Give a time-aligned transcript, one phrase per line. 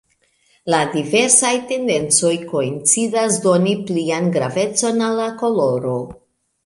[0.73, 5.95] La diversaj tendencoj koincidas doni plian gravecon al la koloro.